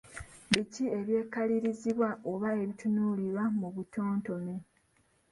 [0.51, 4.55] Biki ebyekalirizibwa oba ebitunuulirwa mu bitontome.